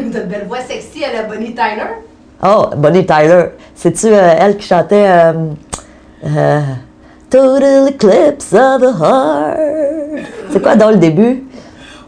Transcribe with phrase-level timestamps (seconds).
[0.00, 1.90] Une belle voix sexy à la Bonnie Tyler.
[2.42, 3.50] Oh, Bonnie Tyler.
[3.74, 5.32] C'est-tu euh, elle qui chantait euh,
[6.24, 6.60] euh,
[7.28, 9.58] Total Eclipse of the Heart?
[10.50, 11.44] C'est quoi dans le début?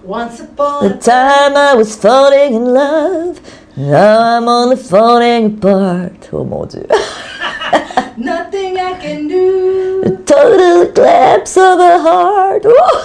[0.06, 3.40] Once upon a time I was falling in love,
[3.77, 6.30] now I'm only falling apart.
[6.32, 6.86] Oh mon Dieu.
[8.16, 10.16] Nothing I can do.
[10.24, 12.64] Total eclipse of the heart.
[12.66, 13.02] Oh!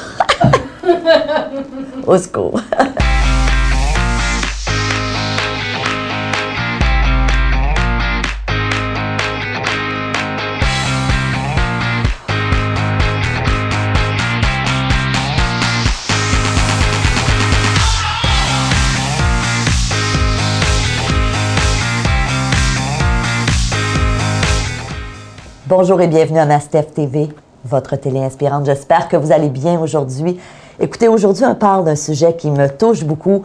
[2.07, 2.61] Au secours.
[25.70, 27.27] Bonjour et bienvenue à Mastef TV,
[27.66, 28.66] votre télé inspirante.
[28.66, 30.40] J'espère que vous allez bien aujourd'hui.
[30.80, 33.43] Écoutez, aujourd'hui, on parle d'un sujet qui me touche beaucoup.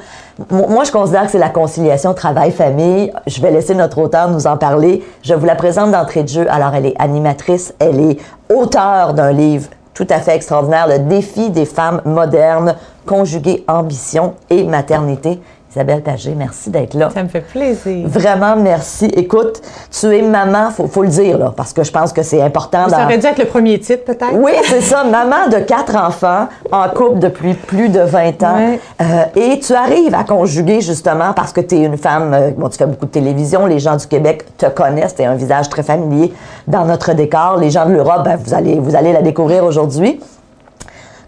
[0.48, 3.12] Moi, je considère que c'est la conciliation travail-famille.
[3.26, 5.02] Je vais laisser notre auteur nous en parler.
[5.24, 6.46] Je vous la présente d'entrée de jeu.
[6.48, 11.50] Alors, elle est animatrice, elle est auteure d'un livre tout à fait extraordinaire, Le défi
[11.50, 15.40] des femmes modernes, conjuguer ambition et maternité.
[15.74, 17.08] Isabelle Pagé, merci d'être là.
[17.14, 18.06] Ça me fait plaisir.
[18.06, 19.06] Vraiment, merci.
[19.16, 22.42] Écoute, tu es maman, faut, faut le dire, là, parce que je pense que c'est
[22.42, 22.90] important.
[22.90, 24.34] Ça dans- aurait dû être le premier titre, peut-être?
[24.34, 25.02] Oui, c'est ça.
[25.04, 28.56] Maman de quatre enfants, en couple depuis plus de 20 ans.
[28.58, 28.80] Ouais.
[29.00, 32.68] Euh, et tu arrives à conjuguer, justement, parce que tu es une femme, euh, bon,
[32.68, 35.82] tu fais beaucoup de télévision, les gens du Québec te connaissent, tu un visage très
[35.82, 36.34] familier
[36.66, 37.56] dans notre décor.
[37.56, 40.20] Les gens de l'Europe, ben, vous, allez, vous allez la découvrir aujourd'hui.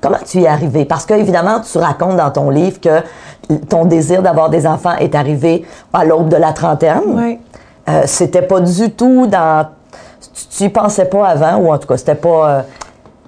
[0.05, 0.84] Comment tu y es arrivé?
[0.84, 3.00] Parce que, évidemment, tu racontes dans ton livre que
[3.70, 7.00] ton désir d'avoir des enfants est arrivé à l'aube de la trentaine.
[7.06, 7.38] Oui.
[7.88, 9.66] Euh, c'était pas du tout dans.
[10.20, 12.50] Tu, tu y pensais pas avant, ou en tout cas, c'était pas.
[12.50, 12.62] euh,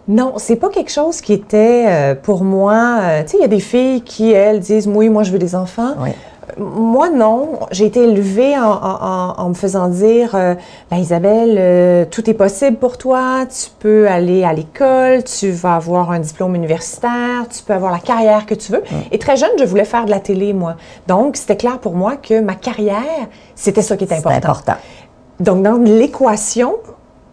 [0.07, 2.99] Non, c'est pas quelque chose qui était euh, pour moi.
[3.23, 5.55] tu sais, il y a des filles qui, elles, disent Oui, moi, je veux des
[5.55, 5.95] enfants.
[5.99, 6.11] Oui.
[6.59, 7.61] Moi, non.
[7.73, 10.55] J'ai été élevée en, en- en- en me faisant dire euh,
[10.91, 13.45] Ben, Isabelle, euh, tout est possible pour toi.
[13.47, 17.99] Tu peux aller à l'école, tu vas avoir un diplôme universitaire, tu peux avoir la
[17.99, 18.83] carrière que tu veux.
[19.11, 20.77] Et très jeune, je voulais faire de la télé, moi.
[21.09, 23.03] Donc, c'était clair pour moi que ma carrière,
[23.55, 24.37] c'était ça qui était important.
[24.37, 24.75] important.
[25.41, 26.77] Donc, dans l'équation,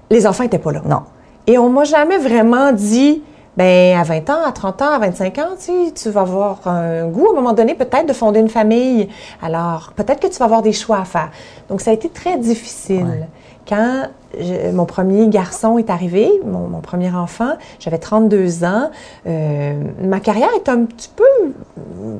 [0.10, 0.82] les enfants n'étaient pas là.
[0.86, 1.02] Non.
[1.48, 3.22] Et on m'a jamais vraiment dit,
[3.58, 7.08] ben à 20 ans, à 30 ans, à 25 ans, tu, tu vas avoir un
[7.08, 9.10] goût à un moment donné peut-être de fonder une famille.
[9.42, 11.30] Alors, peut-être que tu vas avoir des choix à faire.
[11.70, 13.28] Donc, ça a été très difficile.
[13.68, 18.90] Quand je- mon premier garçon est arrivé, mon, mon premier enfant, j'avais 32 ans.
[19.28, 21.24] euh, ma carrière est un petit peu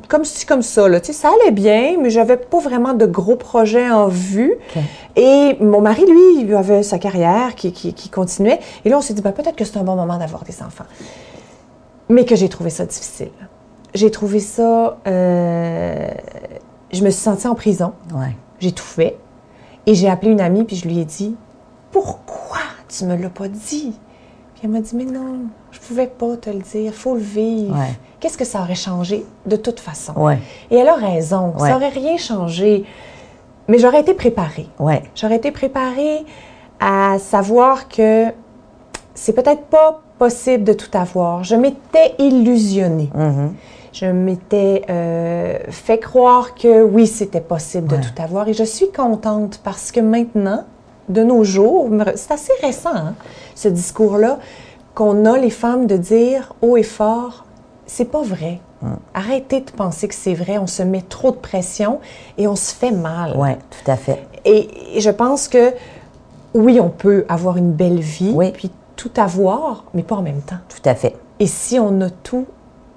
[0.08, 0.88] comme ci, comme ça.
[0.88, 1.00] Là.
[1.00, 4.54] Tu sais, ça allait bien, mais j'avais pas vraiment de gros projets en vue.
[5.16, 8.58] Et mon mari, lui, il avait sa carrière qui, qui- qui continuait.
[8.84, 10.84] Et là, on s'est dit, ben, peut-être que c'est un bon moment d'avoir des enfants.
[12.08, 13.30] Mais que j'ai trouvé ça difficile.
[13.94, 14.98] J'ai trouvé ça...
[15.06, 16.08] euh,
[16.92, 17.92] je me suis sentie en prison.
[18.14, 18.34] Ouais.
[18.60, 19.16] J'ai tout fait.
[19.86, 21.34] Et j'ai appelé une amie, puis je lui ai dit,
[21.92, 22.58] pourquoi
[22.88, 23.92] tu me l'as pas dit?
[24.54, 25.40] Puis elle m'a dit, mais non,
[25.70, 27.74] je pouvais pas te le dire, faut le vivre.
[27.74, 27.92] Ouais.
[28.24, 30.14] Qu'est-ce que ça aurait changé de toute façon?
[30.16, 30.38] Ouais.
[30.70, 31.68] Et elle a raison, Ouais.
[31.68, 32.86] ça aurait rien changé.
[33.68, 34.66] Mais j'aurais été préparée.
[34.78, 35.02] Ouais.
[35.14, 36.24] J'aurais été préparée
[36.80, 38.28] à savoir que
[39.12, 41.44] c'est peut-être pas possible de tout avoir.
[41.44, 43.10] Je m'étais illusionnée.
[43.14, 43.52] Mhm.
[43.92, 48.48] Je m'étais euh, fait croire que oui, c'était possible de tout avoir.
[48.48, 50.64] Et je suis contente parce que maintenant,
[51.10, 53.14] de nos jours, c'est assez récent, hein,
[53.54, 54.38] ce discours-là,
[54.94, 57.43] qu'on a les femmes de dire haut et fort,
[57.86, 58.60] c'est pas vrai.
[59.14, 60.58] Arrêtez de penser que c'est vrai.
[60.58, 62.00] On se met trop de pression
[62.36, 63.34] et on se fait mal.
[63.36, 64.26] Ouais, tout à fait.
[64.44, 65.72] Et, et je pense que
[66.52, 68.50] oui, on peut avoir une belle vie, Oui.
[68.52, 70.58] puis tout avoir, mais pas en même temps.
[70.68, 71.16] Tout à fait.
[71.40, 72.46] Et si on a tout,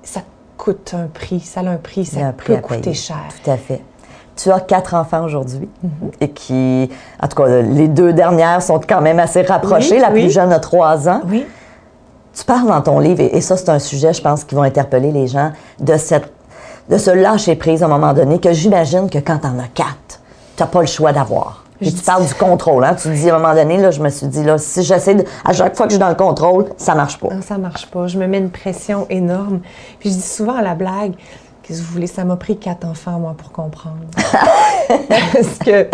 [0.04, 0.22] ça
[0.58, 2.82] coûte un prix, ça a un prix, ça un prix peut à payer.
[2.82, 3.18] coûter cher.
[3.44, 3.82] Tout à fait.
[4.36, 6.12] Tu as quatre enfants aujourd'hui Mhm.
[6.22, 6.90] et qui,
[7.24, 9.96] en tout cas, les deux dernières sont quand même assez rapprochées.
[9.96, 10.22] Oui, La oui.
[10.24, 11.22] plus jeune a trois ans.
[11.28, 11.46] Oui,
[12.38, 14.62] Tu parles dans ton livre, et, et ça, c'est un sujet, je pense, qui va
[14.64, 16.32] interpeller les gens, de, cette,
[16.90, 20.22] de se lâcher prise à un moment donné, que j'imagine que quand t'en as quatre,
[20.56, 21.64] t'as pas le choix d'avoir.
[21.80, 22.96] Puis tu parles du contrôle, hein?
[22.96, 25.24] Tu dis à un moment donné, là, je me suis dit, là, si j'essaie de.
[25.46, 27.30] À chaque fois que je suis dans le contrôle, ça marche pas.
[27.30, 28.08] non, ça marche pas.
[28.08, 29.60] Je me mets une pression énorme.
[30.00, 31.14] Puis je dis souvent à la blague,
[31.68, 33.98] qu'est-ce que vous voulez, ça m'a pris quatre enfants, moi, pour comprendre.
[35.34, 35.88] Parce que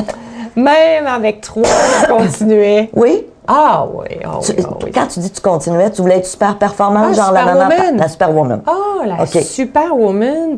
[0.56, 1.64] même avec trois,
[2.02, 2.90] je continuais.
[2.94, 3.26] Oui?
[3.48, 4.92] Ah oui, ah Tu- oui, ah oui.
[4.94, 7.70] Quand tu dis que tu continuais, tu voulais être super performante, Ah, genre la maman.
[7.72, 7.98] superwoman.
[7.98, 8.62] La superwoman.
[8.68, 10.58] Ah, la superwoman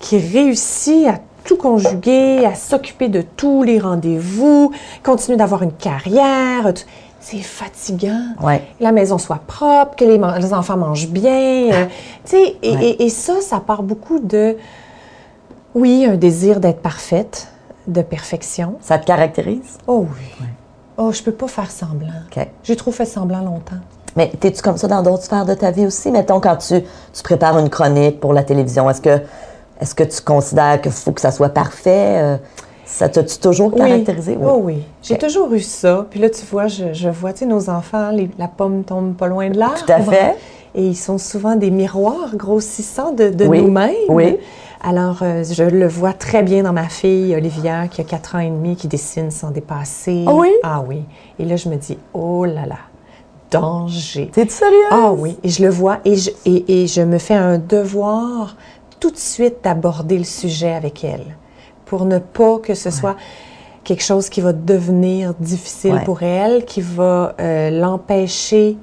[0.00, 1.14] qui réussit à
[1.44, 6.74] tout conjuguer, à s'occuper de tous les rendez-vous, continuer d'avoir une carrière.
[6.74, 6.82] tout-
[7.20, 8.22] C'est fatigant.
[8.42, 8.60] Ouais.
[8.78, 11.70] Que la maison soit propre, que les, enfants mangent bien.
[11.72, 11.84] euh,
[12.24, 12.84] tu sais, et, Ouais.
[12.84, 14.56] et- et ça, ça part beaucoup de
[15.74, 17.46] Oui, un désir d'être parfaite,
[17.86, 18.74] de perfection.
[18.80, 19.78] Ça te caractérise?
[19.86, 20.46] Oh oui.
[20.96, 22.08] Oh, je peux pas faire semblant.
[22.36, 22.44] OK.
[22.64, 23.76] J'ai trop fait semblant longtemps.
[24.16, 26.10] Mais es-tu comme ça dans d'autres sphères de ta vie aussi?
[26.10, 26.82] Mettons, quand tu,
[27.12, 29.20] tu prépares une chronique pour la télévision, est-ce que,
[29.80, 32.16] est que tu considères qu'il faut que ça soit parfait?
[32.20, 32.36] Euh,
[32.92, 34.36] ça t'a-tu toujours caractérisé?
[34.38, 34.46] Oui.
[34.50, 34.82] Oh oui.
[35.02, 36.06] J'ai toujours eu ça.
[36.10, 39.14] Puis là, tu vois, je, je vois, tu sais, nos enfants, les- la pomme tombe
[39.14, 39.76] pas loin de l'arbre.
[39.86, 40.36] Tout à fait.
[40.74, 43.62] Et ils sont souvent des miroirs grossissants de, de Oui.
[43.62, 43.94] nous-mêmes.
[44.08, 44.36] Oui.
[44.82, 48.38] Alors, euh, je le vois très bien dans ma fille, Olivia, qui a 4 ans
[48.38, 50.24] et demi, qui dessine sans dépasser.
[50.26, 50.50] Ah oui?
[50.62, 51.02] Ah oui.
[51.38, 52.76] Et là, je me dis, oh là là,
[53.50, 54.30] danger.
[54.32, 54.76] T'es-tu sérieux?
[54.90, 58.56] Ah oui, et je le vois et je, et, et je me fais un devoir
[59.00, 61.36] tout de suite d'aborder le sujet avec elle
[61.90, 63.16] pour ne pas que ce soit
[63.82, 66.04] quelque chose qui va devenir difficile Ouais.
[66.04, 68.78] pour elle, qui va euh, l'empêcher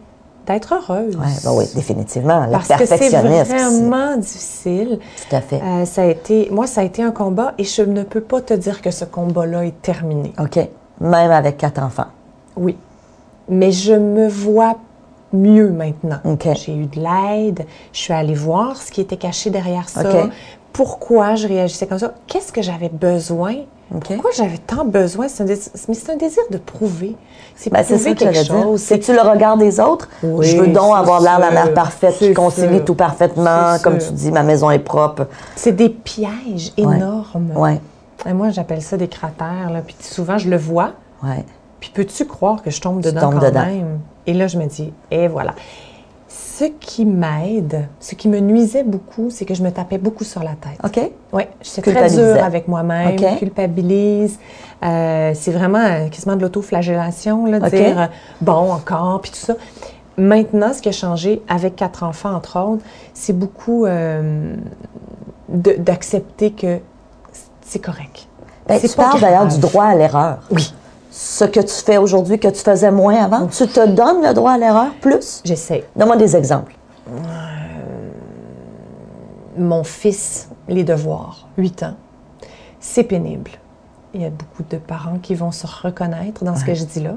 [0.46, 1.18] d'être heureuse.
[1.18, 2.46] Oui, ben oui, définitivement.
[2.46, 5.00] Le Parce que c'est vraiment difficile.
[5.30, 5.62] Tout à fait.
[5.64, 8.42] Euh, ça a été, moi, ça a été un combat et je ne peux pas
[8.42, 10.34] te dire que ce combat-là est terminé.
[10.38, 10.60] OK.
[11.00, 12.08] Même avec quatre enfants.
[12.58, 12.76] Oui.
[13.48, 14.76] Mais je me vois
[15.32, 16.20] mieux maintenant.
[16.26, 16.46] OK.
[16.56, 17.66] J'ai eu de l'aide.
[17.94, 20.02] Je suis allée voir ce qui était caché derrière ça.
[20.02, 20.30] OK.
[20.74, 22.14] Pourquoi je réagissais comme ça?
[22.28, 23.56] Qu'est-ce que j'avais besoin?
[23.90, 25.28] Pourquoi j'avais tant besoin?
[25.30, 27.16] C'est un, désir, mais c'est un désir de prouver.
[27.56, 28.82] C'est Ben, prouver ça que quelque chose.
[28.82, 30.10] C'est-tu le regard des autres?
[30.22, 33.78] Oui, je veux donc avoir l'air la mère parfaite qui concilie tout parfaitement.
[33.82, 34.10] Comme sûr.
[34.10, 35.28] tu dis, ma maison est propre.
[35.56, 37.54] C'est des pièges énormes.
[38.26, 39.70] Et moi, j'appelle ça des cratères.
[39.72, 39.82] Là.
[39.86, 40.92] Puis souvent, je le vois.
[41.24, 41.44] oui.
[41.80, 43.66] Puis peux-tu croire que je tombe Tu dedans tombes quand dedans.
[43.66, 44.00] même?
[44.26, 45.54] Et là, je me dis, et voilà.
[46.30, 50.44] Ce qui m'aide, ce qui me nuisait beaucoup, c'est que je me tapais beaucoup sur
[50.44, 50.80] la tête.
[50.84, 51.12] OK.
[51.32, 52.34] Oui, j'étais très Culpabilisais.
[52.34, 53.38] dure avec moi-même, OK.
[53.40, 54.38] culpabilise.
[54.84, 57.72] Euh, c'est vraiment euh, quasiment de l'autoflagellation, là, de OK.
[57.74, 58.06] dire euh,
[58.42, 59.54] bon, encore, puis tout ça.
[60.18, 62.84] Maintenant, ce qui a changé avec quatre enfants, entre autres,
[63.14, 64.56] c'est beaucoup euh,
[65.48, 66.80] d'accepter que
[67.62, 68.28] c'est correct.
[68.68, 70.40] Ben, tu parles d'ailleurs du droit à l'erreur.
[70.52, 70.74] Oui.
[71.20, 74.52] Ce que tu fais aujourd'hui que tu faisais moins avant, tu te donnes le droit
[74.52, 75.42] à l'erreur plus?
[75.44, 75.84] J'essaie.
[75.96, 76.76] Donne-moi des exemples.
[79.58, 81.96] mon fils les devoirs, 8 ans.
[82.80, 83.50] C'est pénible.
[84.14, 87.00] Il y a beaucoup de parents qui vont se reconnaître dans ce que je dis
[87.00, 87.16] là.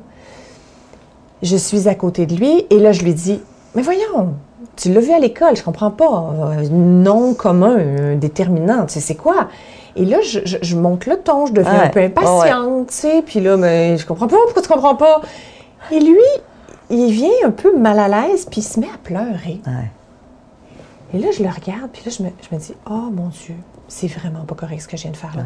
[1.43, 3.43] Je suis à côté de lui et là, je lui dis
[3.75, 4.33] Mais voyons,
[4.77, 6.33] tu l'as vu à l'école, je comprends pas.
[6.39, 9.49] Euh, non commun, un déterminant, tu sais, c'est quoi?
[9.97, 11.85] Et là, je, je- je monte le ton, je deviens Ouais.
[11.87, 15.21] un peu impatiente, tu sais, puis là, mais je comprends pas, pourquoi tu comprends pas?
[15.91, 16.19] Et lui,
[16.91, 19.61] il vient un peu mal à l'aise, puis il se met à pleurer.
[21.13, 23.55] Et là, je le regarde, puis là, je me, je me dis, oh mon Dieu,
[23.89, 25.43] c'est vraiment pas correct ce que je viens de faire là.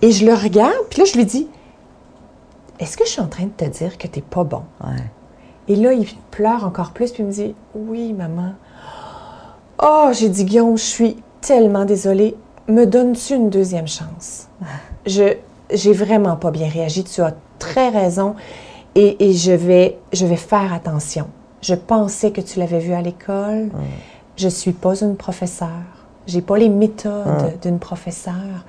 [0.00, 1.48] Et je le regarde, puis là, je lui dis,
[2.78, 4.62] est-ce que je suis en train de te dire que t'es pas bon?
[4.82, 4.90] Ouais.
[5.68, 8.52] Et là, il pleure encore plus, puis il me dit, oui, maman.
[9.82, 12.36] Oh, j'ai dit, Guillaume, je suis tellement désolée.
[12.68, 14.48] Me donnes-tu une deuxième chance?
[15.06, 15.36] Je,
[15.72, 17.04] j'ai vraiment pas bien réagi.
[17.04, 18.34] Tu as très raison.
[18.94, 21.26] Et, et je, vais, je vais faire attention.
[21.60, 23.70] Je pensais que tu l'avais vu à l'école.
[24.36, 25.68] Je suis pas une professeure.
[26.26, 28.64] J'ai pas les méthodes d'une professeure.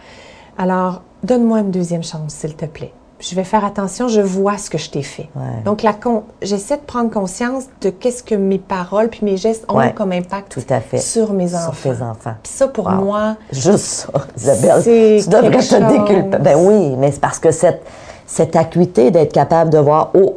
[0.57, 2.93] Alors, donne-moi une deuxième chance, s'il te plaît.
[3.25, 5.29] Je vais faire attention, je vois ce que je t'ai fait.
[5.33, 5.63] Ouais.
[5.63, 9.63] Donc, la con- j'essaie de prendre conscience de qu'est-ce que mes paroles puis mes gestes
[9.69, 10.97] ont Ouais, comme impact tout à fait.
[10.97, 11.71] sur mes Sur enfants.
[11.83, 12.35] tes enfants.
[12.43, 12.95] Puis ça, pour Wow.
[12.95, 14.83] moi, Juste ça, Isabelle.
[14.83, 16.39] Tu devrais te déculpabiliser.
[16.39, 17.81] Ben oui, mais c'est parce que cette,
[18.27, 20.35] cette acuité d'être capable de voir, oh,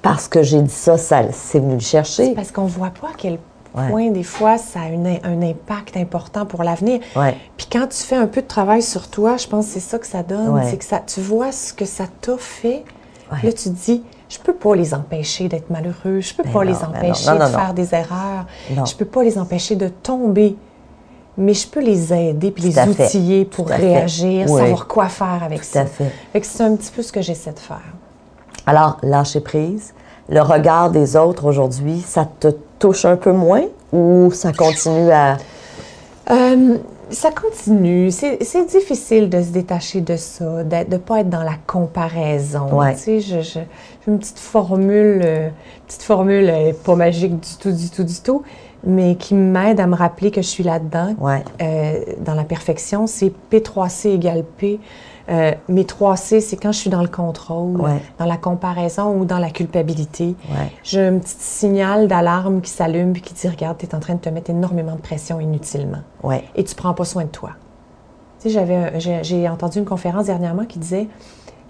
[0.00, 2.32] parce que j'ai dit ça, ça c'est venu le chercher.
[2.34, 3.38] parce qu'on voit pas à quel Ouais.
[3.72, 7.00] Point, des fois, ça a une- un impact important pour l'avenir.
[7.56, 9.98] Puis quand tu fais un peu de travail sur toi, je pense que c'est ça
[9.98, 10.60] que ça donne.
[10.68, 12.84] C'est que ça, tu vois ce que ça t'a fait.
[13.30, 16.20] Là, tu te dis, je peux pas les empêcher d'être malheureux.
[16.20, 16.98] Je peux Ben pas non, les ben non.
[16.98, 18.46] empêcher Non, de faire des erreurs.
[18.86, 20.56] Je peux pas les empêcher de tomber.
[21.38, 24.60] Mais je peux les aider puis les outiller pour réagir, Oui.
[24.60, 25.80] savoir quoi faire avec Tout ça.
[25.80, 26.12] à fait.
[26.42, 27.80] C'est un petit peu ce que j'essaie de faire.
[28.66, 29.94] Alors, lâcher prise,
[30.32, 32.48] le regard des autres aujourd'hui, ça te
[32.78, 33.62] touche un peu moins
[33.92, 35.36] ou ça continue à.
[36.30, 36.76] Euh,
[37.10, 38.10] ça continue.
[38.10, 42.68] C'est difficile de se détacher de ça, de ne pas être dans la comparaison.
[42.72, 42.94] Ouais.
[42.94, 43.60] Tu sais, je-
[44.10, 45.48] une petite formule, euh,
[45.86, 48.42] petite formule euh, pas magique du tout, du tout, du tout,
[48.84, 51.14] mais qui m'aide à me rappeler que je suis là-dedans.
[51.20, 51.44] Ouais.
[51.60, 54.80] Euh, dans la perfection, c'est P3C égale P.
[55.32, 58.02] Euh, mes 3C, c'est quand je suis dans le contrôle, Ouais.
[58.18, 60.34] dans la comparaison ou dans la culpabilité.
[60.50, 60.70] Ouais.
[60.84, 64.14] J'ai un petit signal d'alarme qui s'allume puis qui dit Regarde, tu es en train
[64.14, 66.44] de te mettre énormément de pression inutilement Ouais.
[66.54, 67.50] et tu prends pas soin de toi.
[68.42, 71.08] Tu sais, j'ai, entendu une conférence dernièrement qui disait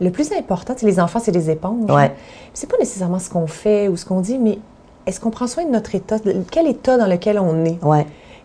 [0.00, 1.88] le plus important, sais, les enfants, c'est des éponges.
[1.90, 2.08] Hein.
[2.54, 4.58] C'est pas nécessairement ce qu'on fait ou ce qu'on dit, mais
[5.06, 7.78] est-ce qu'on prend soin de notre état, de- quel état dans lequel on est?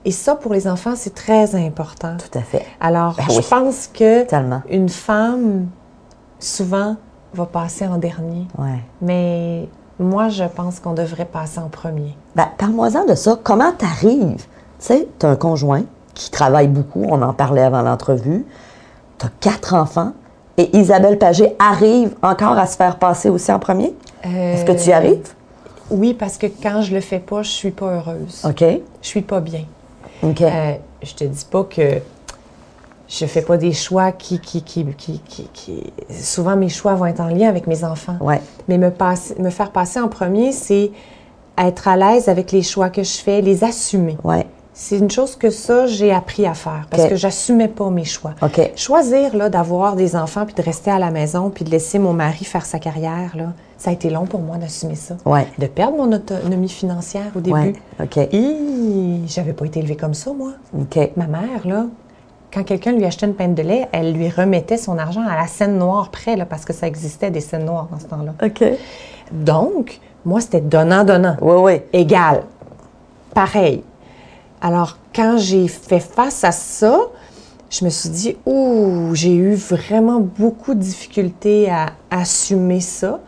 [0.07, 2.15] Et ça, pour les enfants, c'est très important.
[2.17, 2.65] Tout à fait.
[2.79, 3.45] Alors, Ben je oui.
[3.49, 4.61] pense que Tellement.
[4.69, 5.67] une femme,
[6.39, 6.95] souvent,
[7.33, 8.47] va passer en dernier.
[8.57, 8.79] Ouais.
[9.01, 9.67] Mais
[9.99, 12.15] moi, je pense qu'on devrait passer en premier.
[12.37, 13.37] Ben, parle-moi-en de ça.
[13.43, 14.45] Comment t'arrives?
[14.79, 15.83] Tu sais, tu as un conjoint
[16.13, 18.45] qui travaille beaucoup, on en parlait avant l'entrevue.
[19.19, 20.13] Tu as quatre enfants
[20.55, 23.93] et Isabelle Pagé arrive encore à se faire passer aussi en premier?
[24.23, 25.33] Est-ce que tu y Euh, arrives?
[25.91, 28.45] Oui, parce que quand je le fais pas, je suis pas heureuse.
[28.45, 28.63] OK.
[29.01, 29.65] Je suis pas bien.
[30.23, 30.41] OK.
[30.41, 31.99] Euh, je te dis pas que
[33.07, 37.27] je fais pas des choix qui, qui, qui, qui, Souvent, mes choix vont être en
[37.29, 38.17] lien avec mes enfants.
[38.21, 38.41] ouais.
[38.67, 40.91] Mais me, passer- me faire passer en premier, c'est
[41.57, 44.17] être à l'aise avec les choix que je fais, les assumer.
[44.23, 44.45] Ouais.
[44.73, 47.09] C'est une chose que ça, j'ai appris à faire parce Ok.
[47.09, 48.35] que j'assumais pas mes choix.
[48.75, 52.13] Choisir là, d'avoir des enfants puis de rester à la maison puis de laisser mon
[52.13, 55.17] mari faire sa carrière, là, ça a été long pour moi d'assumer ça.
[55.25, 55.47] Ouais.
[55.59, 57.57] De perdre mon autonomie financière au début.
[57.57, 57.75] Ouais.
[58.01, 58.17] OK.
[58.31, 60.53] Hi, j'avais pas été élevée comme ça, moi.
[60.77, 61.11] OK.
[61.15, 61.85] Ma mère, là,
[62.51, 65.47] quand quelqu'un lui achetait une pinte de lait, elle lui remettait son argent à la
[65.47, 68.33] scène noire près, là, parce que ça existait des scènes noires dans ce temps-là.
[68.43, 68.63] OK.
[69.31, 71.37] Donc, moi, c'était donnant-donnant.
[71.41, 71.81] Oui, oui.
[71.93, 72.43] Égal.
[73.33, 73.83] Pareil.
[74.61, 76.99] Alors, quand j'ai fait face à ça,
[77.69, 83.19] je me suis dit, ouh, j'ai eu vraiment beaucoup de difficultés à assumer ça.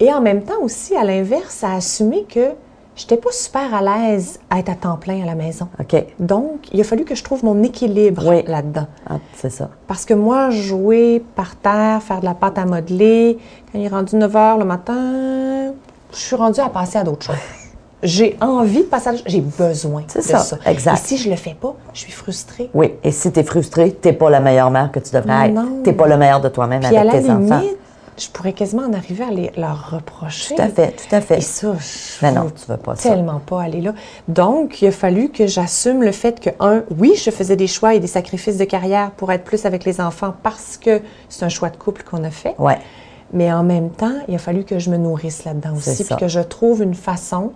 [0.00, 2.50] Et en même temps aussi, à l'inverse, à assumer que
[2.96, 5.66] je n'étais pas super à l'aise à être à temps plein à la maison.
[5.80, 6.04] OK.
[6.20, 8.44] Donc, il a fallu que je trouve mon équilibre Oui.
[8.46, 8.86] là-dedans.
[9.08, 9.70] Ah, c'est ça.
[9.88, 13.38] Parce que moi, jouer par terre, faire de la pâte à modeler,
[13.72, 15.72] quand il est rendu 9 h le matin,
[16.12, 17.34] je suis rendue à passer à d'autres choses.
[18.04, 20.38] J'ai envie de passer à d'autres J'ai besoin de C'est ça.
[20.40, 20.94] ça, exact.
[20.94, 22.68] Et si je le fais pas, je suis frustrée.
[22.74, 22.92] Oui.
[23.02, 25.54] Et si tu es frustré, tu pas la meilleure mère que tu devrais être.
[25.54, 25.80] Non.
[25.82, 27.64] Tu pas le meilleur de toi-même Puis à avec la tes limite, enfants.
[28.18, 30.54] Je pourrais quasiment en arriver à les- leur reprocher.
[30.54, 31.38] Tout à fait, tout à fait.
[31.38, 33.10] Et ça, je Mais non, veux pas ça.
[33.10, 33.92] tellement pas aller là.
[34.28, 37.94] Donc, il a fallu que j'assume le fait que, un, oui, je faisais des choix
[37.94, 41.48] et des sacrifices de carrière pour être plus avec les enfants parce que c'est un
[41.48, 42.54] choix de couple qu'on a fait.
[42.58, 42.78] Ouais.
[43.32, 46.28] Mais en même temps, il a fallu que je me nourrisse là-dedans aussi, puis que
[46.28, 47.52] je trouve une façon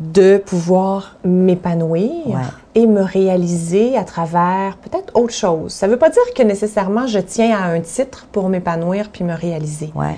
[0.00, 2.34] de pouvoir m'épanouir Ouais.
[2.74, 5.72] et me réaliser à travers peut-être autre chose.
[5.72, 9.24] Ça ne veut pas dire que nécessairement je tiens à un titre pour m'épanouir puis
[9.24, 10.16] me réaliser, Ouais.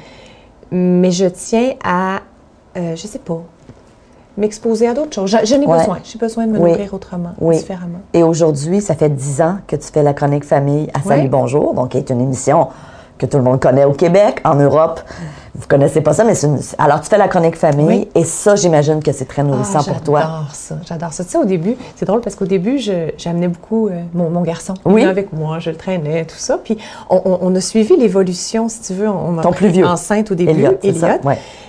[0.71, 2.21] mais je tiens à,
[2.77, 3.43] euh, je sais pas,
[4.39, 5.31] m'exposer à d'autres choses.
[5.31, 5.79] Je, je n'ai Ouais.
[5.79, 6.71] besoin, j'ai besoin de me Oui.
[6.71, 7.57] nourrir autrement, Oui.
[7.57, 8.01] différemment.
[8.15, 11.29] Et aujourd'hui, ça fait dix ans que tu fais la chronique famille à Salut.
[11.29, 12.69] Bonjour, donc qui est une émission
[13.19, 15.01] que tout le monde connaît au Québec, en Europe.
[15.55, 16.59] Vous connaissez pas ça, mais c'est une...
[16.79, 18.09] alors tu fais la chronique famille Oui.
[18.15, 20.21] et ça, j'imagine que c'est très nourrissant Ah, pour toi.
[20.21, 21.25] J'adore ça, j'adore ça.
[21.25, 22.79] Tu sais, au début, c'est drôle parce qu'au début,
[23.19, 24.73] j'amenais beaucoup euh, mon, mon garçon.
[24.87, 25.05] Oui.
[25.05, 26.59] avec moi, je le traînais, tout ça.
[26.63, 26.79] Puis
[27.11, 29.09] on, on- on a suivi l'évolution, si tu veux.
[29.11, 29.87] On, Ton plus vieux.
[29.87, 30.51] enceinte au début?
[30.53, 30.79] Elliot.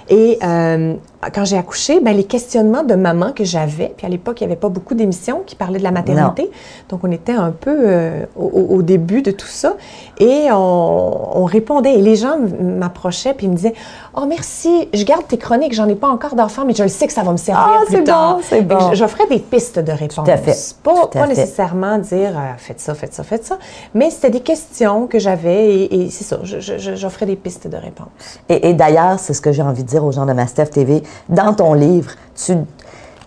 [0.09, 0.95] Et euh,
[1.33, 4.51] quand j'ai accouché, ben, les questionnements de maman que j'avais, puis à l'époque, il n'y
[4.51, 6.49] avait pas beaucoup d'émissions qui parlaient de la maternité.
[6.89, 9.75] Donc, on était un peu euh, au, début de tout ça.
[10.19, 11.93] Et on, on répondait.
[11.95, 13.73] Et les gens m'approchaient puis ils me disaient
[14.15, 17.07] Oh, merci, je garde tes chroniques, j'en ai pas encore d'enfants, mais je le sais
[17.07, 18.35] que ça va me servir Ah, plus c'est tard.
[18.35, 18.77] bon, c'est bon.
[18.77, 20.25] Et j- J'offrais des pistes de réponse.
[20.25, 21.27] Tout à fait, Pas, tout à pas fait.
[21.29, 23.57] nécessairement dire euh, Faites ça, faites ça, faites ça.
[23.95, 27.35] Mais c'était des questions que j'avais et, et c'est ça, je- je- je- j'offrais des
[27.35, 28.07] pistes de réponse.
[28.49, 31.03] Et, et d'ailleurs, c'est ce que j'ai envie de dire aux gens de Mastef TV.
[31.29, 32.53] Dans ton livre, tu,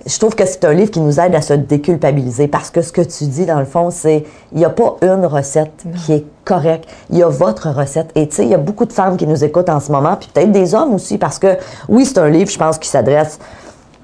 [0.04, 2.92] je trouve que c'est un livre qui nous aide à se déculpabiliser parce que ce
[2.92, 6.24] que tu dis, dans le fond, c'est il n'y a pas une recette qui est
[6.44, 6.88] correcte.
[7.10, 8.10] Il y a votre recette.
[8.14, 10.16] Et tu sais, il y a beaucoup de femmes qui nous écoutent en ce moment,
[10.16, 11.56] puis peut-être des hommes aussi, parce que
[11.88, 13.38] oui, c'est un livre, je pense, qui s'adresse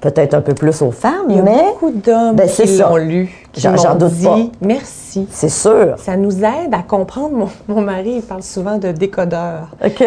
[0.01, 2.97] peut-être un peu plus aux femmes, Il y a mais beaucoup d'hommes Ben, qui l'ont
[2.97, 4.37] lu, qui J'en- doute dit pas.
[4.59, 5.25] merci.
[5.31, 5.95] c'est sûr.
[5.97, 7.31] Ça nous aide à comprendre.
[7.37, 9.69] Mon, mon mari, il parle souvent de décodeur.
[9.85, 10.03] OK?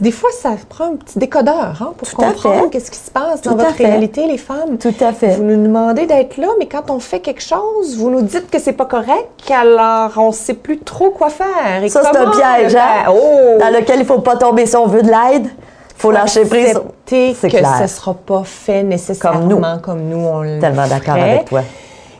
[0.00, 3.40] Des fois, ça prend un petit décodeur hein, pour Tout comprendre qu'est-ce qui se passe
[3.40, 3.86] Tout dans votre fait.
[3.86, 4.76] réalité, les femmes.
[4.78, 5.36] Tout à fait.
[5.36, 8.58] Vous nous demandez d'être là, mais quand on fait quelque chose, vous nous dites que
[8.58, 11.82] c'est pas correct, alors on sait plus trop quoi faire.
[11.82, 13.10] Et Ça, c'est un piège, le hein?
[13.10, 13.58] Oh!
[13.58, 15.46] Dans lequel il ne faut pas tomber si on veut de l'aide.
[15.46, 16.78] Il faut lâcher prise.
[17.06, 17.76] C'est que clair.
[17.78, 21.62] ce ne sera pas fait nécessairement comme nous, on le Tellement d'accord avec toi.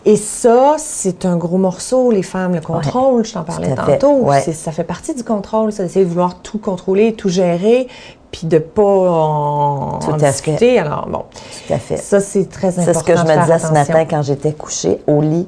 [0.07, 3.99] Et ça, c'est un gros morceau, les femmes, le contrôle, je t'en parlais à fait,
[3.99, 4.21] tantôt.
[4.25, 4.41] ouais.
[4.41, 7.87] Ça fait partie du contrôle, ça, d'essayer de vouloir tout contrôler, tout gérer,
[8.31, 10.31] puis de pas en, Tout en à fait.
[10.31, 10.79] discuter.
[10.79, 11.25] Alors, bon,
[11.67, 11.97] Tout à fait.
[11.99, 12.93] ça, c'est très important.
[12.93, 15.47] C'est ce que je me disais ce matin quand j'étais couchée au lit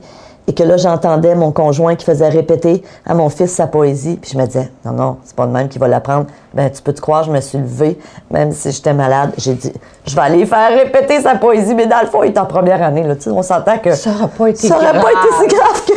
[0.49, 4.19] et que là, j'entendais mon conjoint qui faisait répéter à mon fils sa poésie.
[4.21, 6.27] Puis je me disais, non, non, c'est pas de même qui va l'apprendre.
[6.53, 7.99] Ben, tu peux te croire, je me suis levée,
[8.31, 9.33] même si j'étais malade.
[9.39, 9.73] J'ai dit,
[10.07, 11.75] je vais aller faire répéter sa poésie.
[11.77, 13.05] Mais dans le fond, il est en première année.
[13.05, 13.15] Là.
[13.15, 15.85] Tu sais, on s'entend que Ça n'aura pas été ça aurait pas été si grave
[15.87, 15.93] que.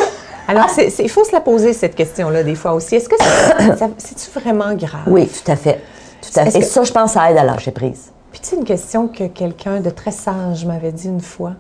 [0.48, 0.68] Alors,
[1.00, 2.96] il faut se la poser, cette question-là, des fois aussi.
[2.98, 3.16] Est-ce que
[3.98, 5.02] c'est-tu vraiment grave?
[5.08, 5.82] Oui, tout à fait.
[6.22, 6.58] Tout à fait.
[6.60, 8.12] Et que- ça, je pense, ça aide à lâcher prise.
[8.32, 11.54] Puis, tu sais, une question que quelqu'un de très sage m'avait dit une fois.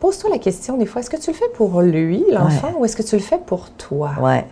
[0.00, 2.96] Pose-toi la question des fois, est-ce que tu le fais pour lui, l'enfant, ou est-ce
[2.96, 4.10] que tu le fais pour toi?
[4.20, 4.44] Ouais.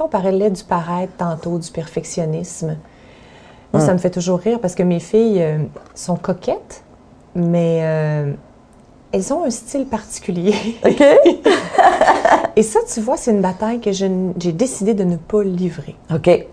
[0.00, 2.76] On parlait du paraître tantôt, du perfectionnisme.
[3.72, 3.86] Moi, Mm.
[3.86, 5.58] ça me fait toujours rire parce que mes filles euh,
[5.94, 6.82] sont coquettes,
[7.34, 8.32] mais euh,
[9.12, 10.54] elles ont un style particulier.
[10.84, 11.02] OK?
[12.56, 14.08] Et ça, tu vois, c'est une bataille que j'ai
[14.52, 15.96] décidé de ne pas livrer.
[16.14, 16.46] OK.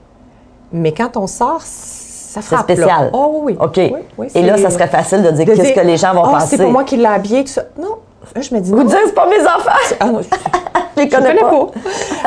[0.72, 2.70] Mais quand on sort, ça C'est frappe.
[2.70, 2.76] là.
[2.76, 3.10] spécial.
[3.14, 3.58] Oh oui.
[3.60, 3.78] OK.
[3.78, 6.40] Oui, oui, Et là, ça serait facile de dire qu'est-ce que les gens vont Ah,
[6.40, 6.56] penser.
[6.58, 7.64] c'est pour moi qui l'ai habillé, tout ça.
[7.78, 7.98] Non.
[8.36, 9.96] Là, je me dis Vous dites, c'est pas mes enfants.
[10.00, 10.28] Ah non, je,
[10.98, 11.50] Je les connais, pas.
[11.50, 11.72] pas.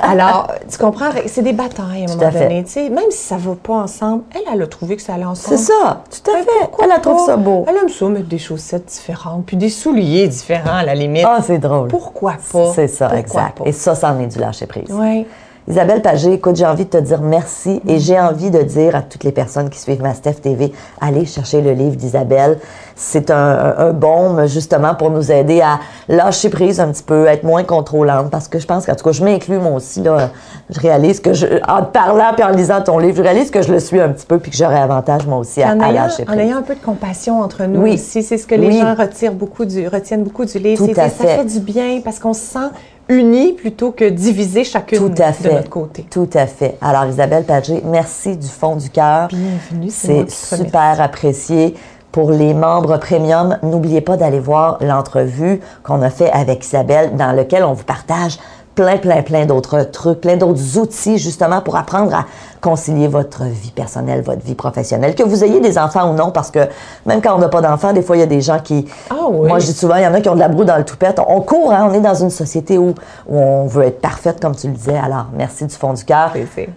[0.02, 2.64] Alors, tu comprends, c'est des batailles à un moment donné.
[2.90, 5.59] Même si ça va pas ensemble, elle, elle a trouvé que ça allait ensemble.
[5.59, 6.47] C'est ça, tout à fait.
[6.61, 7.26] pourquoi Elle, trouve pas?
[7.26, 7.64] ça beau.
[7.68, 11.26] Elle aime ça, mettre des chaussettes différentes, puis des souliers différents à la limite.
[11.28, 11.88] Ah, c'est drôle.
[11.88, 12.73] Pourquoi pas?
[12.75, 13.59] C'est ça, Pourquoi exact.
[13.59, 13.64] pas?
[13.66, 14.88] Et ça, c'en est du lâcher prise.
[14.90, 15.26] Oui.
[15.69, 19.02] Isabelle Pagé, écoute, j'ai envie de te dire merci et j'ai envie de dire à
[19.02, 22.59] toutes les personnes qui suivent ma Steph TV, allez chercher le livre d'Isabelle.
[22.97, 25.78] C'est un, baume justement pour nous aider à
[26.09, 29.12] lâcher prise un petit peu, être moins contrôlante parce que je pense qu'en tout cas,
[29.12, 30.31] je m'inclus moi aussi, là,
[30.69, 33.62] je réalise que je, en te parlant puis en lisant ton livre, je réalise que
[33.62, 36.23] je le suis un petit peu puis que j'aurais avantage moi aussi à, En lâcher
[36.23, 36.40] en prise.
[36.40, 37.95] ayant un peu de compassion entre nous Oui.
[37.95, 38.78] aussi, c'est ce que les Oui.
[38.81, 40.85] gens retirent beaucoup du, retiennent beaucoup du livre.
[40.85, 42.69] Tout C'est à ça fait du bien parce qu'on se sent
[43.12, 46.07] unis plutôt que divisés chacune Tout à de notre côté.
[46.11, 46.76] Tout à fait.
[46.81, 49.28] Alors, Isabelle Pagé, merci du fond du cœur.
[49.28, 51.75] Bienvenue, c'est super apprécié.
[52.11, 57.33] Pour les membres premium, n'oubliez pas d'aller voir l'entrevue qu'on a fait avec Isabelle, dans
[57.33, 58.38] lequel on vous partage
[58.75, 62.25] plein, plein, plein d'autres trucs, plein d'autres outils, justement, pour apprendre à
[62.61, 65.14] concilier votre vie personnelle, votre vie professionnelle.
[65.14, 66.61] Que vous ayez des enfants ou non, parce que
[67.07, 68.87] même quand on n'a pas d'enfants, des fois, il y a des gens qui...
[69.11, 69.49] Ah oui.
[69.49, 70.85] Moi, je dis souvent, il y en a qui ont de la broue dans le
[70.85, 71.21] toupette.
[71.26, 72.95] On court, hein, on est dans une société où,
[73.29, 74.97] où on veut être parfaite, comme tu le disais.
[74.97, 76.33] Alors, merci du fond du cœur.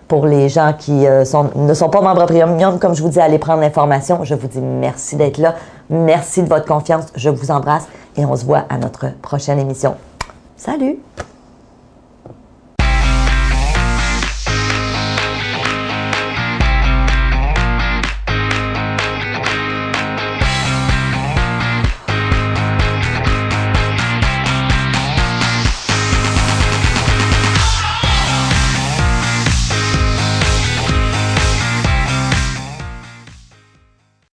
[0.07, 3.19] Pour les gens qui euh, sont- ne sont pas membres premium, comme je vous dis,
[3.19, 4.23] allez prendre l'information.
[4.23, 5.55] Je vous dis merci d'être là.
[5.89, 7.05] Merci de votre confiance.
[7.15, 7.83] Je vous embrasse
[8.17, 9.95] et on se voit à notre prochaine émission.
[10.57, 10.97] Salut!